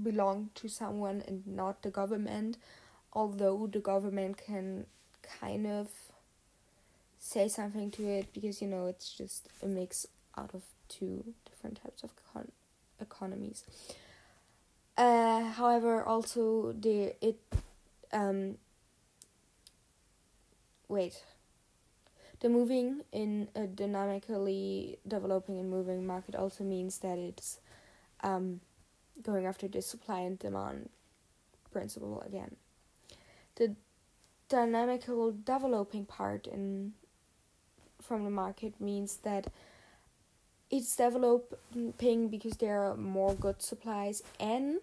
belong 0.04 0.50
to 0.54 0.68
someone 0.68 1.20
and 1.26 1.44
not 1.44 1.82
the 1.82 1.90
government. 1.90 2.56
Although 3.12 3.66
the 3.66 3.80
government 3.80 4.36
can 4.38 4.86
kind 5.40 5.66
of 5.66 5.88
say 7.18 7.48
something 7.48 7.90
to 7.90 8.08
it 8.08 8.32
because 8.32 8.62
you 8.62 8.68
know 8.68 8.86
it's 8.86 9.10
just 9.12 9.48
a 9.64 9.66
mix 9.66 10.06
out 10.38 10.54
of 10.54 10.62
two 10.88 11.34
different 11.44 11.82
types 11.82 12.04
of 12.04 12.10
econ- 12.22 12.54
economies. 13.00 13.64
Uh, 14.96 15.42
however 15.58 16.04
also 16.04 16.70
the 16.70 17.16
it 17.20 17.40
um 18.12 18.58
wait 20.86 21.24
the 22.44 22.50
moving 22.50 23.00
in 23.10 23.48
a 23.54 23.66
dynamically 23.66 24.98
developing 25.08 25.58
and 25.58 25.70
moving 25.70 26.06
market 26.06 26.34
also 26.34 26.62
means 26.62 26.98
that 26.98 27.16
it's 27.16 27.58
um, 28.22 28.60
going 29.22 29.46
after 29.46 29.66
the 29.66 29.80
supply 29.80 30.20
and 30.20 30.38
demand 30.38 30.90
principle 31.72 32.20
again. 32.20 32.56
The 33.54 33.74
dynamical 34.50 35.32
developing 35.32 36.04
part 36.04 36.46
in 36.46 36.92
from 38.02 38.24
the 38.24 38.30
market 38.30 38.78
means 38.78 39.16
that 39.22 39.46
it's 40.70 40.94
developing 40.94 42.28
because 42.28 42.58
there 42.58 42.78
are 42.82 42.94
more 42.94 43.34
good 43.34 43.62
supplies 43.62 44.22
and 44.38 44.80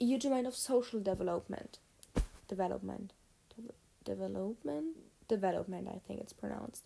a 0.00 0.04
huge 0.06 0.24
amount 0.24 0.46
of 0.46 0.56
social 0.56 0.98
development 0.98 1.78
development 2.48 3.12
De- 3.54 3.74
development 4.02 4.96
development, 5.36 5.88
I 5.88 5.98
think 6.06 6.20
it's 6.20 6.32
pronounced. 6.32 6.82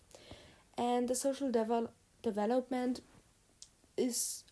And 0.77 1.07
the 1.09 1.15
social 1.15 1.49
devel- 1.51 1.89
development 2.21 3.01
is 3.97 4.43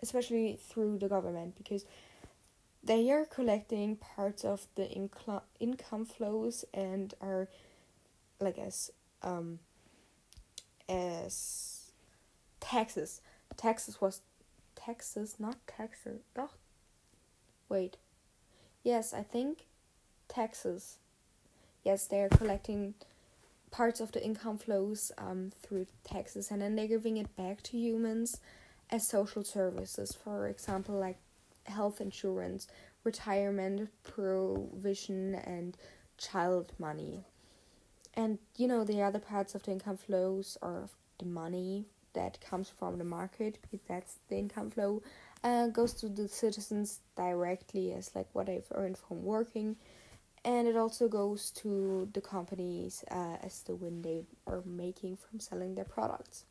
especially 0.00 0.58
through 0.68 0.98
the 0.98 1.08
government 1.08 1.56
because 1.56 1.84
they 2.84 3.10
are 3.10 3.24
collecting 3.24 3.96
parts 3.96 4.44
of 4.44 4.66
the 4.76 4.84
incl- 4.84 5.42
income 5.58 6.04
flows 6.04 6.64
and 6.72 7.14
are 7.20 7.48
like 8.40 8.58
as 8.58 8.92
um 9.22 9.58
as 10.88 11.90
taxes. 12.60 13.20
Taxes 13.56 14.00
was 14.00 14.20
taxes 14.76 15.34
not 15.38 15.56
taxes 15.66 16.20
doch 16.34 16.54
wait. 17.68 17.96
Yes 18.84 19.12
i 19.12 19.22
think 19.22 19.66
taxes 20.28 20.98
yes, 21.88 22.06
they're 22.06 22.28
collecting 22.28 22.92
parts 23.70 23.98
of 23.98 24.12
the 24.12 24.22
income 24.22 24.58
flows 24.58 25.10
um, 25.16 25.52
through 25.62 25.86
taxes 26.04 26.50
and 26.50 26.60
then 26.60 26.76
they're 26.76 26.94
giving 26.96 27.16
it 27.16 27.34
back 27.34 27.62
to 27.62 27.78
humans 27.78 28.40
as 28.90 29.08
social 29.08 29.42
services, 29.42 30.14
for 30.22 30.48
example, 30.48 30.94
like 30.94 31.16
health 31.64 31.98
insurance, 32.02 32.68
retirement 33.04 33.88
provision, 34.02 35.34
and 35.34 35.78
child 36.18 36.72
money. 36.78 37.24
And 38.12 38.38
you 38.58 38.68
know, 38.68 38.84
the 38.84 39.00
other 39.00 39.18
parts 39.18 39.54
of 39.54 39.62
the 39.62 39.72
income 39.72 39.96
flows 39.96 40.58
are 40.60 40.90
the 41.18 41.26
money 41.26 41.86
that 42.12 42.38
comes 42.42 42.68
from 42.68 42.98
the 42.98 43.04
market, 43.04 43.58
because 43.62 43.80
that's 43.88 44.14
the 44.28 44.36
income 44.36 44.70
flow, 44.70 45.02
uh, 45.42 45.68
goes 45.68 45.94
to 45.94 46.08
the 46.10 46.28
citizens 46.28 47.00
directly 47.16 47.92
as 47.92 48.14
like 48.14 48.28
what 48.34 48.46
they've 48.46 48.72
earned 48.72 48.98
from 48.98 49.24
working 49.24 49.76
and 50.44 50.68
it 50.68 50.76
also 50.76 51.08
goes 51.08 51.50
to 51.50 52.08
the 52.12 52.20
companies 52.20 53.04
uh, 53.10 53.36
as 53.42 53.62
the 53.62 53.74
win 53.74 54.02
they 54.02 54.22
are 54.46 54.62
making 54.64 55.16
from 55.16 55.40
selling 55.40 55.74
their 55.74 55.84
products. 55.84 56.44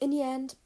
In 0.00 0.10
the 0.10 0.22
end, 0.22 0.56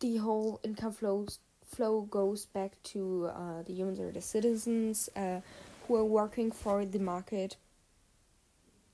the 0.00 0.16
whole 0.16 0.60
income 0.62 0.92
flows 0.92 1.38
flow 1.64 2.00
goes 2.02 2.46
back 2.46 2.82
to 2.82 3.30
uh, 3.34 3.62
the 3.62 3.74
humans 3.74 4.00
or 4.00 4.10
the 4.10 4.22
citizens 4.22 5.10
uh, 5.14 5.40
who 5.86 5.96
are 5.96 6.04
working 6.04 6.50
for 6.50 6.84
the 6.84 6.98
market. 6.98 7.56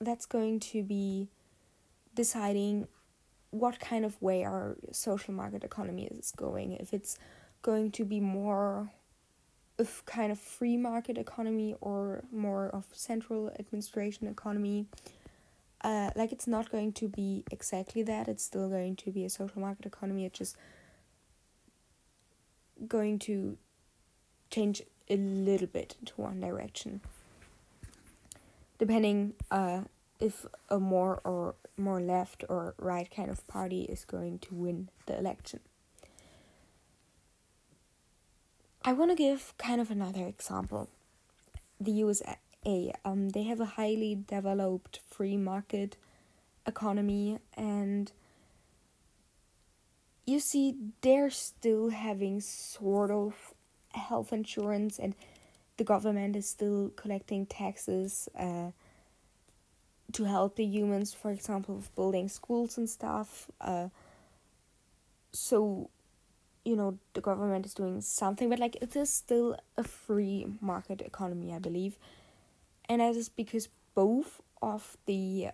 that's 0.00 0.26
going 0.26 0.60
to 0.60 0.82
be 0.82 1.28
deciding 2.14 2.88
what 3.50 3.78
kind 3.80 4.04
of 4.04 4.20
way 4.22 4.44
our 4.44 4.76
social 4.92 5.34
market 5.34 5.62
economy 5.62 6.04
is 6.06 6.32
going. 6.34 6.72
If 6.72 6.94
it's 6.94 7.18
going 7.62 7.90
to 7.92 8.04
be 8.04 8.20
more 8.20 8.90
of 9.78 10.04
kind 10.06 10.32
of 10.32 10.38
free 10.38 10.76
market 10.76 11.18
economy 11.18 11.74
or 11.80 12.24
more 12.32 12.68
of 12.68 12.86
central 12.92 13.50
administration 13.58 14.26
economy. 14.26 14.86
Uh, 15.82 16.10
like 16.14 16.30
it's 16.30 16.46
not 16.46 16.70
going 16.70 16.92
to 16.92 17.08
be 17.08 17.44
exactly 17.50 18.02
that. 18.04 18.28
It's 18.28 18.44
still 18.44 18.68
going 18.68 18.96
to 18.96 19.10
be 19.10 19.24
a 19.24 19.30
social 19.30 19.60
market 19.60 19.86
economy. 19.86 20.24
It's 20.24 20.38
just 20.38 20.56
going 22.86 23.18
to 23.20 23.56
change 24.50 24.82
a 25.08 25.16
little 25.16 25.66
bit 25.66 25.96
into 25.98 26.14
one 26.20 26.40
direction, 26.40 27.00
depending 28.78 29.34
uh, 29.50 29.82
if 30.20 30.46
a 30.68 30.78
more 30.78 31.20
or 31.24 31.56
more 31.76 32.00
left 32.00 32.44
or 32.48 32.74
right 32.78 33.10
kind 33.14 33.30
of 33.30 33.46
party 33.48 33.82
is 33.82 34.04
going 34.04 34.38
to 34.38 34.54
win 34.54 34.88
the 35.06 35.18
election. 35.18 35.60
I 38.84 38.92
want 38.92 39.10
to 39.10 39.16
give 39.16 39.54
kind 39.58 39.80
of 39.80 39.90
another 39.90 40.26
example. 40.26 40.88
The 41.80 41.92
USA, 42.64 42.92
um, 43.04 43.30
they 43.30 43.44
have 43.44 43.60
a 43.60 43.64
highly 43.64 44.18
developed 44.26 45.00
free 45.08 45.36
market 45.36 45.96
economy, 46.66 47.38
and 47.56 48.12
you 50.26 50.40
see, 50.40 50.76
they're 51.00 51.30
still 51.30 51.90
having 51.90 52.40
sort 52.40 53.10
of 53.10 53.54
health 53.92 54.32
insurance, 54.32 54.98
and 54.98 55.14
the 55.76 55.84
government 55.84 56.36
is 56.36 56.48
still 56.48 56.90
collecting 56.96 57.46
taxes 57.46 58.28
uh, 58.38 58.70
to 60.12 60.24
help 60.24 60.56
the 60.56 60.64
humans, 60.64 61.12
for 61.12 61.30
example, 61.30 61.76
with 61.76 61.94
building 61.94 62.28
schools 62.28 62.78
and 62.78 62.88
stuff. 62.88 63.50
Uh, 63.60 63.88
so 65.32 65.88
you 66.64 66.76
know 66.76 66.96
the 67.14 67.20
government 67.20 67.66
is 67.66 67.74
doing 67.74 68.00
something 68.00 68.48
but 68.48 68.58
like 68.58 68.76
it 68.80 68.94
is 68.94 69.12
still 69.12 69.56
a 69.76 69.82
free 69.82 70.46
market 70.60 71.00
economy 71.00 71.52
i 71.52 71.58
believe 71.58 71.96
and 72.88 73.00
that 73.00 73.16
is 73.16 73.28
because 73.28 73.68
both 73.94 74.40
of 74.60 74.96
the 75.06 75.48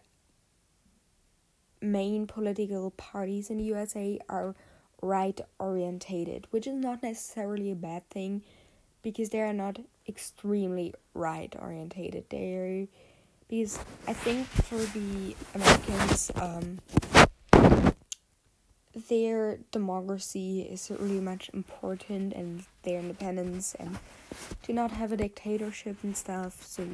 main 1.81 2.27
political 2.27 2.91
parties 2.93 3.51
in 3.51 3.59
the 3.59 3.65
usa 3.65 4.19
are 4.29 4.55
right 5.01 5.41
orientated 5.59 6.47
which 6.51 6.67
is 6.67 6.75
not 6.75 7.03
necessarily 7.03 7.71
a 7.71 7.77
bad 7.77 8.09
thing 8.11 8.43
because 9.03 9.31
they 9.31 9.41
are 9.41 9.53
not 9.53 9.79
extremely 10.09 10.93
right 11.15 11.55
orientated 11.61 12.25
they're 12.31 12.87
because 13.49 13.79
i 14.09 14.13
think 14.13 14.47
for 14.47 14.79
the 14.99 15.37
americans 15.55 16.33
um 16.37 16.79
their 19.09 19.59
democracy 19.71 20.63
is 20.63 20.91
really 20.99 21.21
much 21.21 21.49
important 21.55 22.33
and 22.33 22.65
their 22.83 22.99
independence 22.99 23.77
and 23.79 23.99
to 24.63 24.73
not 24.73 24.91
have 24.91 25.13
a 25.13 25.17
dictatorship 25.17 25.97
and 26.03 26.17
stuff 26.17 26.67
so 26.67 26.87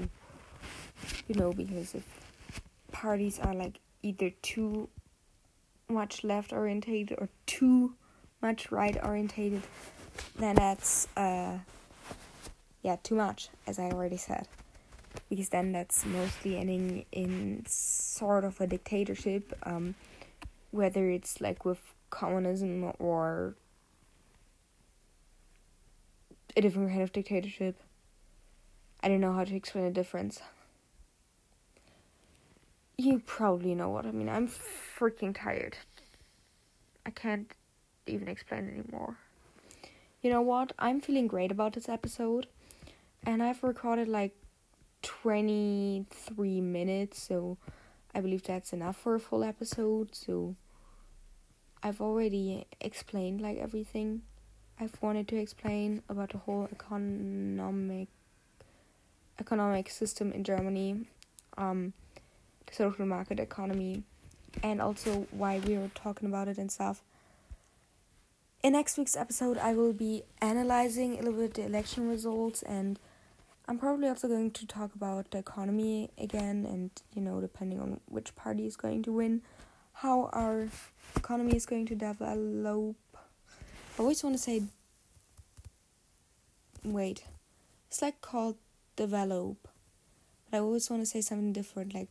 you 1.29 1.35
know 1.35 1.53
because 1.53 1.95
if 1.95 2.05
parties 2.93 3.39
are 3.39 3.55
like 3.55 3.81
either 4.03 4.31
too 4.43 4.89
much 5.89 6.25
left 6.25 6.53
orientated 6.53 7.17
or 7.19 7.29
too 7.47 7.95
much 8.41 8.71
right 8.71 8.97
orientated 9.03 9.63
then 10.39 10.55
that's 10.57 11.09
uh 11.17 11.59
yeah 12.83 12.97
too 13.03 13.15
much 13.15 13.49
as 13.67 13.79
i 13.79 13.85
already 13.85 14.17
said 14.17 14.47
because 15.29 15.49
then 15.49 15.73
that's 15.73 16.05
mostly 16.07 16.59
ending 16.59 17.05
in 17.13 17.65
sort 17.67 18.45
of 18.45 18.61
a 18.61 18.67
dictatorship 18.67 19.57
um 19.65 19.95
whether 20.71 21.09
it's 21.09 21.41
like 21.41 21.65
with 21.65 21.81
communism 22.11 22.93
or 22.99 23.55
a 26.57 26.61
different 26.61 26.91
kind 26.91 27.03
of 27.03 27.13
dictatorship. 27.13 27.77
I 29.05 29.09
don't 29.09 29.21
know 29.21 29.35
how 29.35 29.45
to 29.45 29.55
explain 29.55 29.85
the 29.85 29.91
difference. 29.91 30.41
You 32.97 33.19
probably 33.19 33.75
know 33.75 33.91
what 33.91 34.07
I 34.07 34.13
mean. 34.13 34.31
I'm 34.31 34.49
freaking 34.49 35.39
tired. 35.39 35.77
I 37.05 37.11
can't 37.11 37.53
even 38.07 38.29
explain 38.29 38.67
anymore. 38.67 39.19
You 40.23 40.31
know 40.31 40.41
what? 40.41 40.73
I'm 40.79 41.03
feeling 41.03 41.27
great 41.27 41.51
about 41.51 41.75
this 41.75 41.87
episode. 41.87 42.47
And 43.27 43.43
I've 43.43 43.63
recorded 43.63 44.09
like 44.09 44.35
23 45.03 46.63
minutes, 46.63 47.23
so 47.23 47.59
I 48.15 48.23
believe 48.23 48.45
that's 48.45 48.73
enough 48.73 48.97
for 48.97 49.17
a 49.17 49.21
full 49.21 49.45
episode. 49.45 50.15
So 50.15 50.57
I've 51.83 52.01
already 52.01 52.67
explained 52.81 53.43
like 53.43 53.59
everything 53.59 54.23
I've 54.81 54.97
wanted 55.03 55.29
to 55.29 55.37
explain 55.37 56.03
about 56.09 56.31
the 56.31 56.39
whole 56.39 56.71
economic 56.73 58.09
economic 59.39 59.89
system 59.91 60.33
in 60.33 60.45
Germany, 60.45 61.07
um, 61.57 61.93
the 62.67 62.75
social 62.75 63.07
market 63.07 63.41
economy, 63.41 64.03
and 64.63 64.81
also 64.81 65.27
why 65.31 65.61
we 65.67 65.77
are 65.77 65.91
talking 65.95 66.29
about 66.29 66.49
it 66.49 66.59
and 66.59 66.71
stuff. 66.71 67.03
In 68.63 68.73
next 68.73 68.97
week's 68.97 69.17
episode, 69.17 69.59
I 69.59 69.75
will 69.75 69.93
be 69.93 70.23
analyzing 70.41 71.19
a 71.19 71.23
little 71.23 71.41
bit 71.41 71.55
the 71.55 71.67
election 71.67 72.09
results, 72.09 72.63
and 72.63 72.99
I'm 73.69 73.79
probably 73.79 74.09
also 74.09 74.29
going 74.29 74.53
to 74.53 74.67
talk 74.67 74.95
about 74.95 75.31
the 75.31 75.39
economy 75.39 76.11
again, 76.17 76.65
and 76.65 76.91
you 77.15 77.21
know, 77.21 77.41
depending 77.41 77.81
on 77.81 78.01
which 78.07 78.35
party 78.37 78.67
is 78.67 78.77
going 78.77 79.03
to 79.03 79.13
win, 79.13 79.43
how 79.95 80.31
our 80.33 80.69
economy 81.17 81.57
is 81.57 81.67
going 81.67 81.87
to 81.87 81.95
develop. 81.95 82.97
I 83.99 84.01
always 84.03 84.25
want 84.25 84.37
to 84.37 84.43
say, 84.43 84.63
wait, 86.83 87.25
it's 87.89 88.03
like 88.03 88.21
called 88.21 88.57
develop, 88.97 89.57
but 90.51 90.59
I 90.59 90.61
always 90.61 90.89
want 90.91 91.03
to 91.03 91.07
say 91.07 91.21
something 91.21 91.53
different, 91.53 91.95
like 91.95 92.09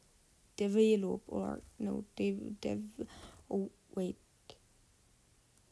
develop 0.57 1.21
or 1.27 1.59
no, 1.79 2.03
dev, 2.15 2.61
dev. 2.61 2.81
Oh 3.49 3.69
wait, 3.95 4.17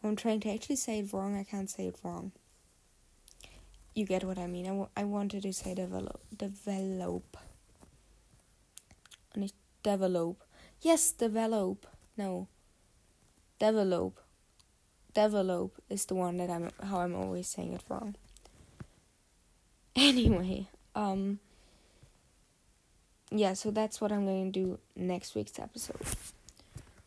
I'm 0.04 0.15
trying 0.15 0.39
to 0.41 0.54
actually 0.54 0.78
say 0.78 1.00
it 1.00 1.13
wrong. 1.13 1.38
I 1.38 1.43
can't 1.43 1.69
say 1.69 1.88
it 1.88 1.97
wrong. 2.04 2.32
You 3.93 4.06
get 4.06 4.24
what 4.24 4.38
I 4.38 4.47
mean. 4.47 4.65
I, 4.65 4.69
w- 4.69 4.89
I 4.95 5.04
wanted 5.04 5.43
to 5.43 5.54
say 5.54 5.76
develop, 5.76 6.21
develop. 6.36 7.38
Nicht 9.36 9.56
develop. 9.84 10.38
Yes, 10.82 11.12
develop. 11.12 11.86
No, 12.17 12.47
develop 13.60 14.19
develop 15.13 15.71
is 15.89 16.06
the 16.06 16.15
one 16.15 16.38
that 16.38 16.50
I'm 16.50 16.69
how 16.84 17.00
I'm 17.00 17.15
always 17.15 17.47
saying 17.47 17.74
it 17.74 17.82
wrong. 17.89 18.15
Anyway, 19.93 20.67
um 20.96 21.40
yeah, 23.34 23.54
so 23.54 23.72
that's 23.72 24.02
what 24.02 24.12
I'm 24.12 24.26
going 24.26 24.52
to 24.52 24.60
do 24.60 24.80
next 24.96 25.36
week's 25.36 25.58
episode. 25.58 26.02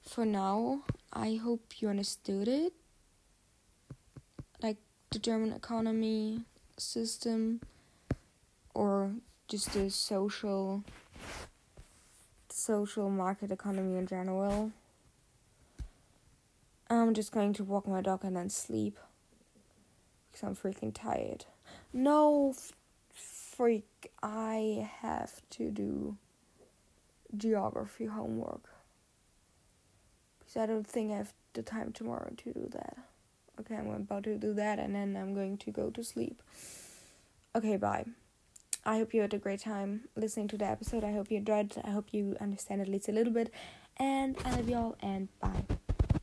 For 0.03 0.25
now, 0.25 0.81
I 1.13 1.35
hope 1.35 1.81
you 1.81 1.89
understood 1.89 2.49
it. 2.49 2.73
Like 4.63 4.79
the 5.11 5.19
German 5.19 5.53
economy 5.53 6.41
system 6.79 7.61
or 8.73 9.13
just 9.49 9.75
the 9.75 9.91
social 9.91 10.83
social 12.49 13.11
market 13.11 13.51
economy 13.51 13.99
in 13.99 14.07
general. 14.07 14.73
I'm 16.89 17.13
just 17.13 17.33
going 17.33 17.53
to 17.55 17.65
walk 17.65 17.87
my 17.87 18.01
dog 18.01 18.25
and 18.25 18.37
then 18.37 18.49
sleep. 18.49 18.99
Because 20.31 20.43
I'm 20.43 20.57
freaking 20.57 20.95
tired. 20.95 21.45
No, 21.93 22.55
freak. 23.57 24.11
I 24.23 24.89
have 25.01 25.41
to 25.51 25.71
do 25.71 26.17
geography 27.37 28.07
homework. 28.07 28.71
So 30.47 30.63
I 30.63 30.67
don't 30.67 30.87
think 30.87 31.13
I 31.13 31.17
have 31.17 31.33
the 31.53 31.63
time 31.63 31.93
tomorrow 31.93 32.33
to 32.37 32.53
do 32.53 32.69
that. 32.73 32.97
Okay, 33.61 33.77
I'm 33.77 33.89
about 33.89 34.25
to 34.25 34.37
do 34.37 34.53
that 34.55 34.79
and 34.79 34.95
then 34.95 35.17
I'm 35.17 35.35
going 35.35 35.59
to 35.59 35.71
go 35.71 35.91
to 35.91 36.03
sleep. 36.03 36.43
Okay, 37.55 37.77
bye. 37.77 38.05
I 38.85 38.99
hope 38.99 39.15
you 39.15 39.23
had 39.23 39.33
a 39.33 39.39
great 39.39 39.61
time 39.61 40.09
listening 40.17 40.49
to 40.49 40.59
the 40.59 40.67
episode. 40.67 41.05
I 41.05 41.13
hope 41.13 41.31
you 41.31 41.39
enjoyed. 41.39 41.75
I 41.83 41.91
hope 41.91 42.09
you 42.13 42.37
understand 42.41 42.83
at 42.83 42.89
least 42.89 43.09
a 43.09 43.13
little 43.13 43.33
bit. 43.33 43.53
And 43.97 44.37
I 44.45 44.57
love 44.57 44.69
you 44.69 44.77
all 44.77 44.97
and 45.01 45.29
bye. 45.41 45.79